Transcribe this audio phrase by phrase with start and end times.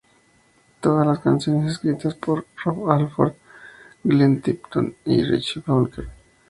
[0.79, 3.33] Todas las canciones escritas por Rob Halford,
[4.03, 6.07] Glenn Tipton y Richie Faulkner.